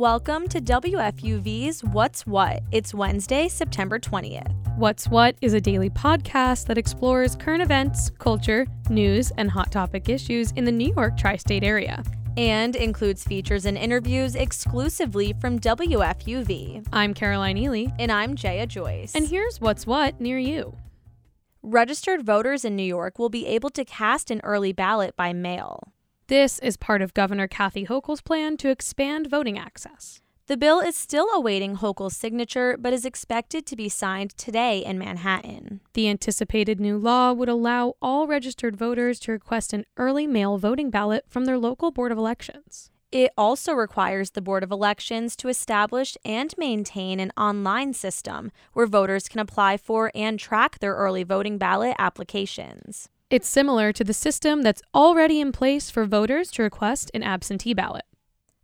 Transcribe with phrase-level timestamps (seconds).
[0.00, 2.62] Welcome to WFUV's What's What.
[2.72, 4.50] It's Wednesday, September 20th.
[4.78, 10.08] What's What is a daily podcast that explores current events, culture, news, and hot topic
[10.08, 12.02] issues in the New York tri state area.
[12.38, 16.86] And includes features and interviews exclusively from WFUV.
[16.94, 17.88] I'm Caroline Ely.
[17.98, 19.14] And I'm Jaya Joyce.
[19.14, 20.78] And here's What's What near you.
[21.62, 25.92] Registered voters in New York will be able to cast an early ballot by mail.
[26.30, 30.22] This is part of Governor Kathy Hochul's plan to expand voting access.
[30.46, 34.96] The bill is still awaiting Hochul's signature, but is expected to be signed today in
[34.96, 35.80] Manhattan.
[35.94, 40.88] The anticipated new law would allow all registered voters to request an early mail voting
[40.88, 42.92] ballot from their local Board of Elections.
[43.10, 48.86] It also requires the Board of Elections to establish and maintain an online system where
[48.86, 53.08] voters can apply for and track their early voting ballot applications.
[53.30, 57.74] It's similar to the system that's already in place for voters to request an absentee
[57.74, 58.04] ballot.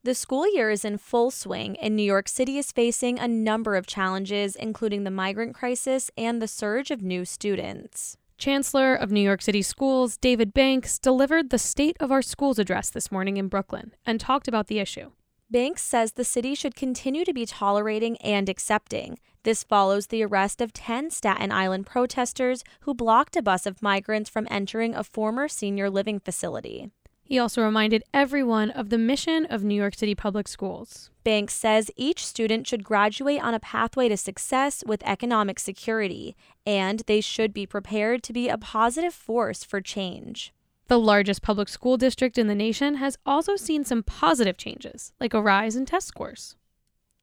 [0.02, 3.76] The school year is in full swing, and New York City is facing a number
[3.76, 8.16] of challenges, including the migrant crisis and the surge of new students.
[8.38, 12.90] Chancellor of New York City Schools, David Banks, delivered the State of Our Schools address
[12.90, 15.12] this morning in Brooklyn and talked about the issue.
[15.48, 19.16] Banks says the city should continue to be tolerating and accepting.
[19.44, 24.28] This follows the arrest of 10 Staten Island protesters who blocked a bus of migrants
[24.28, 26.90] from entering a former senior living facility.
[27.22, 31.10] He also reminded everyone of the mission of New York City Public Schools.
[31.22, 37.02] Banks says each student should graduate on a pathway to success with economic security, and
[37.06, 40.52] they should be prepared to be a positive force for change.
[40.88, 45.34] The largest public school district in the nation has also seen some positive changes, like
[45.34, 46.54] a rise in test scores.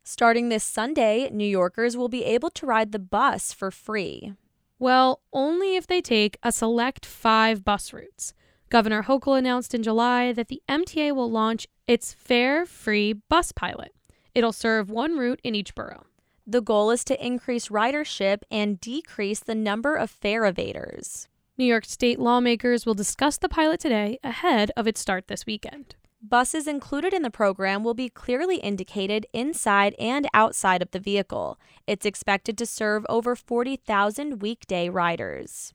[0.03, 4.33] Starting this Sunday, New Yorkers will be able to ride the bus for free.
[4.79, 8.33] Well, only if they take a select five bus routes.
[8.69, 13.93] Governor Hochul announced in July that the MTA will launch its fare free bus pilot.
[14.35, 16.05] It'll serve one route in each borough.
[16.45, 21.27] The goal is to increase ridership and decrease the number of fare evaders.
[21.63, 25.95] New York State lawmakers will discuss the pilot today ahead of its start this weekend.
[26.21, 31.57] Buses included in the program will be clearly indicated inside and outside of the vehicle.
[31.87, 35.73] It's expected to serve over 40,000 weekday riders.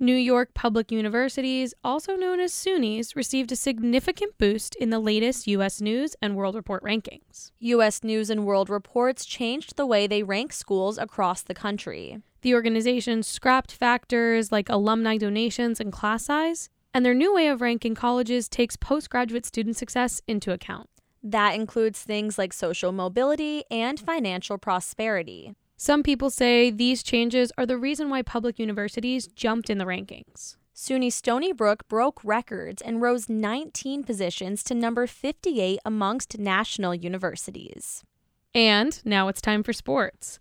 [0.00, 5.48] New York Public Universities, also known as SUNYs, received a significant boost in the latest
[5.48, 5.80] U.S.
[5.80, 7.50] News and World Report rankings.
[7.58, 8.04] U.S.
[8.04, 12.22] News and World Reports changed the way they rank schools across the country.
[12.42, 17.60] The organization scrapped factors like alumni donations and class size, and their new way of
[17.60, 20.88] ranking colleges takes postgraduate student success into account.
[21.24, 25.56] That includes things like social mobility and financial prosperity.
[25.80, 30.56] Some people say these changes are the reason why public universities jumped in the rankings.
[30.74, 38.02] SUNY Stony Brook broke records and rose 19 positions to number 58 amongst national universities.
[38.52, 40.40] And now it's time for sports.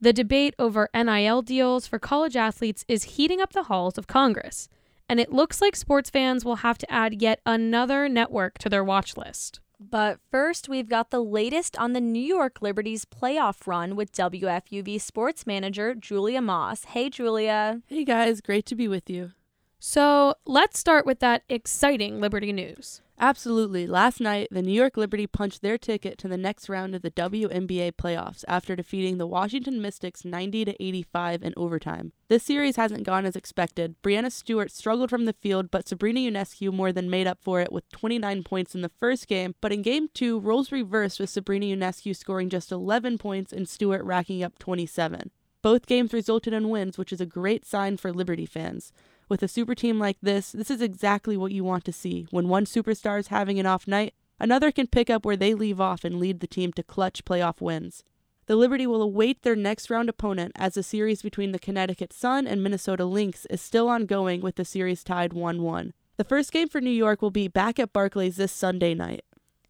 [0.00, 4.70] The debate over NIL deals for college athletes is heating up the halls of Congress,
[5.06, 8.82] and it looks like sports fans will have to add yet another network to their
[8.82, 9.60] watch list.
[9.90, 15.00] But first, we've got the latest on the New York Liberties playoff run with WFUV
[15.00, 16.84] sports manager Julia Moss.
[16.84, 17.82] Hey, Julia.
[17.86, 18.40] Hey, guys.
[18.40, 19.32] Great to be with you.
[19.78, 23.02] So let's start with that exciting Liberty news.
[23.22, 23.86] Absolutely.
[23.86, 27.10] Last night, the New York Liberty punched their ticket to the next round of the
[27.12, 32.10] WNBA playoffs after defeating the Washington Mystics 90 to 85 in overtime.
[32.26, 33.94] This series hasn't gone as expected.
[34.02, 37.70] Breanna Stewart struggled from the field, but Sabrina Ionescu more than made up for it
[37.70, 39.54] with 29 points in the first game.
[39.60, 44.02] But in game two, roles reversed with Sabrina Ionescu scoring just 11 points and Stewart
[44.02, 45.30] racking up 27.
[45.62, 48.92] Both games resulted in wins, which is a great sign for Liberty fans.
[49.32, 52.26] With a super team like this, this is exactly what you want to see.
[52.30, 55.80] When one superstar is having an off night, another can pick up where they leave
[55.80, 58.04] off and lead the team to clutch playoff wins.
[58.44, 62.46] The Liberty will await their next round opponent as the series between the Connecticut Sun
[62.46, 65.94] and Minnesota Lynx is still ongoing with the series tied 1 1.
[66.18, 69.24] The first game for New York will be back at Barclays this Sunday night.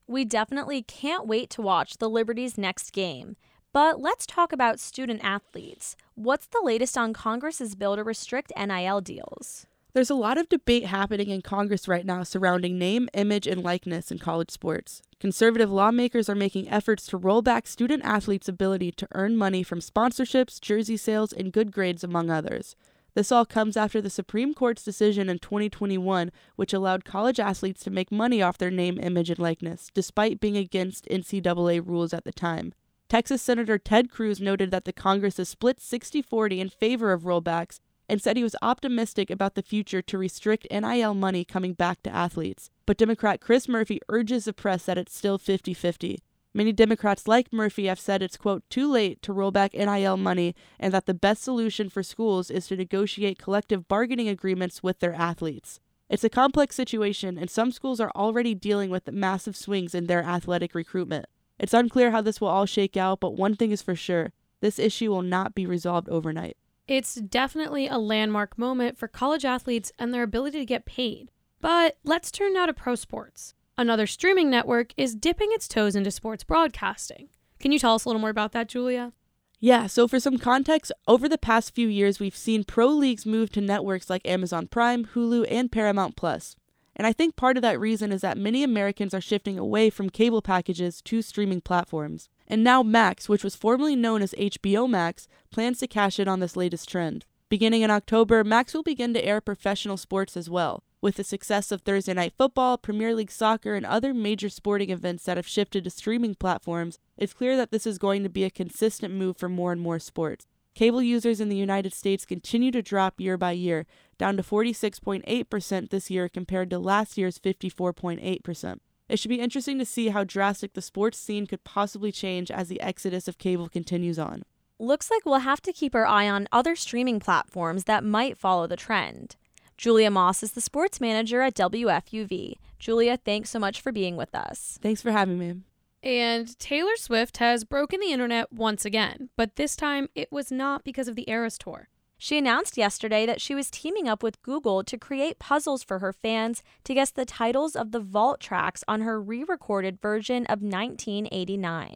[0.09, 3.37] We definitely can't wait to watch the Liberty's next game.
[3.73, 5.97] But let's talk about student athletes.
[6.15, 9.67] What's the latest on Congress's bill to restrict NIL deals?
[9.95, 14.11] There's a lot of debate happening in Congress right now surrounding name, image, and likeness
[14.11, 15.01] in college sports.
[15.21, 19.81] Conservative lawmakers are making efforts to roll back student athletes' ability to earn money from
[19.81, 22.77] sponsorships, jersey sales, and good grades, among others.
[23.15, 27.91] This all comes after the Supreme Court's decision in 2021, which allowed college athletes to
[27.91, 32.33] make money off their name, image, and likeness, despite being against NCAA rules at the
[32.33, 32.75] time.
[33.13, 37.25] Texas Senator Ted Cruz noted that the Congress is split 60 40 in favor of
[37.25, 37.79] rollbacks
[38.09, 42.11] and said he was optimistic about the future to restrict NIL money coming back to
[42.11, 42.71] athletes.
[42.87, 46.21] But Democrat Chris Murphy urges the press that it's still 50 50.
[46.55, 50.55] Many Democrats like Murphy have said it's, quote, too late to roll back NIL money
[50.81, 55.13] and that the best solution for schools is to negotiate collective bargaining agreements with their
[55.13, 55.81] athletes.
[56.09, 60.23] It's a complex situation, and some schools are already dealing with massive swings in their
[60.23, 61.27] athletic recruitment.
[61.63, 64.81] It's unclear how this will all shake out, but one thing is for sure this
[64.81, 66.57] issue will not be resolved overnight.
[66.89, 71.31] It's definitely a landmark moment for college athletes and their ability to get paid.
[71.61, 73.55] But let's turn now to pro sports.
[73.79, 77.29] Another streaming network is dipping its toes into sports broadcasting.
[77.61, 79.13] Can you tell us a little more about that, Julia?
[79.61, 83.53] Yeah, so for some context, over the past few years, we've seen pro leagues move
[83.53, 86.57] to networks like Amazon Prime, Hulu, and Paramount Plus.
[86.95, 90.11] And I think part of that reason is that many Americans are shifting away from
[90.11, 92.29] cable packages to streaming platforms.
[92.47, 96.41] And now Max, which was formerly known as HBO Max, plans to cash in on
[96.41, 97.25] this latest trend.
[97.49, 100.83] Beginning in October, Max will begin to air professional sports as well.
[101.03, 105.25] With the success of Thursday Night Football, Premier League Soccer, and other major sporting events
[105.25, 108.51] that have shifted to streaming platforms, it's clear that this is going to be a
[108.51, 110.47] consistent move for more and more sports.
[110.75, 113.87] Cable users in the United States continue to drop year by year,
[114.17, 118.79] down to 46.8% this year compared to last year's 54.8%.
[119.09, 122.69] It should be interesting to see how drastic the sports scene could possibly change as
[122.69, 124.43] the exodus of cable continues on.
[124.79, 128.67] Looks like we'll have to keep our eye on other streaming platforms that might follow
[128.67, 129.37] the trend.
[129.77, 132.55] Julia Moss is the sports manager at WFUV.
[132.79, 134.79] Julia, thanks so much for being with us.
[134.81, 135.61] Thanks for having me.
[136.03, 140.83] And Taylor Swift has broken the internet once again, but this time it was not
[140.83, 141.89] because of the Eras Tour.
[142.19, 146.13] She announced yesterday that she was teaming up with Google to create puzzles for her
[146.13, 150.63] fans to guess the titles of the vault tracks on her re recorded version of
[150.63, 151.95] 1989.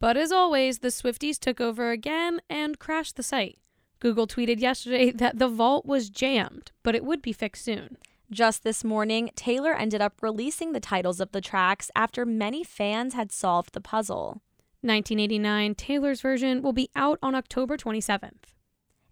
[0.00, 3.58] But as always, the Swifties took over again and crashed the site.
[4.00, 7.96] Google tweeted yesterday that the vault was jammed, but it would be fixed soon.
[8.30, 13.14] Just this morning, Taylor ended up releasing the titles of the tracks after many fans
[13.14, 14.40] had solved the puzzle.
[14.80, 18.52] 1989 Taylor's version will be out on October 27th.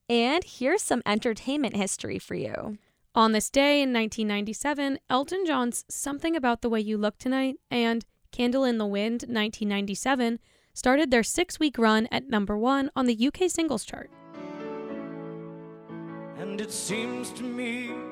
[0.08, 2.78] And here's some entertainment history for you.
[3.14, 8.04] On this day in 1997, Elton John's Something About the Way You Look Tonight and
[8.30, 10.38] Candle in the Wind 1997
[10.72, 14.10] started their six week run at number one on the UK singles chart.
[16.38, 18.11] And it seems to me you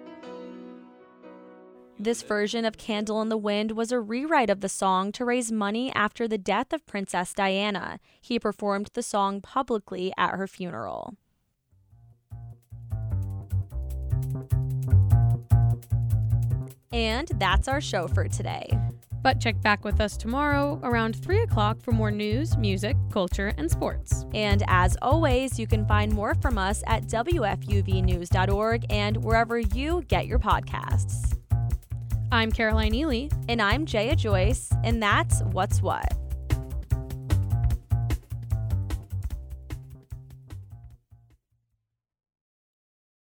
[2.01, 5.51] This version of Candle in the Wind was a rewrite of the song to raise
[5.51, 7.99] money after the death of Princess Diana.
[8.19, 11.13] He performed the song publicly at her funeral.
[16.91, 18.75] And that's our show for today.
[19.21, 23.69] But check back with us tomorrow around 3 o'clock for more news, music, culture, and
[23.69, 24.25] sports.
[24.33, 30.25] And as always, you can find more from us at WFUVnews.org and wherever you get
[30.25, 31.37] your podcasts.
[32.31, 33.27] I'm Caroline Ely.
[33.49, 36.20] And I'm Jaya Joyce, and that's What's What.